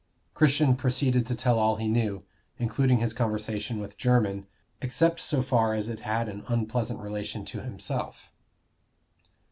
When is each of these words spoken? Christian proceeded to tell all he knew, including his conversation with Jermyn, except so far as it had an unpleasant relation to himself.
Christian 0.33 0.75
proceeded 0.75 1.27
to 1.27 1.35
tell 1.35 1.59
all 1.59 1.75
he 1.75 1.87
knew, 1.87 2.23
including 2.57 2.97
his 2.97 3.13
conversation 3.13 3.79
with 3.79 3.99
Jermyn, 3.99 4.47
except 4.81 5.19
so 5.19 5.43
far 5.43 5.75
as 5.75 5.89
it 5.89 5.99
had 5.99 6.27
an 6.27 6.43
unpleasant 6.47 6.99
relation 7.01 7.45
to 7.45 7.59
himself. 7.59 8.31